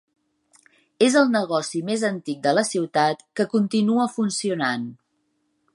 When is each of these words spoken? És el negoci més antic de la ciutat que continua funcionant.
És 1.07 1.17
el 1.21 1.29
negoci 1.35 1.81
més 1.91 2.07
antic 2.09 2.41
de 2.47 2.55
la 2.59 2.65
ciutat 2.71 3.23
que 3.41 3.47
continua 3.53 4.09
funcionant. 4.19 4.91